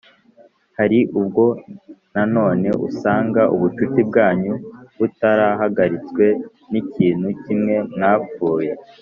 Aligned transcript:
Hari 0.77 0.99
ubwo 1.19 1.43
nanone 2.13 2.69
usanga 2.87 3.41
ubucuti 3.55 3.99
bwanyu 4.09 4.53
butarahagaritswe 4.99 6.25
n 6.71 6.73
ikintu 6.81 7.27
kimwe 7.43 7.75
mwapfuye 7.95 8.71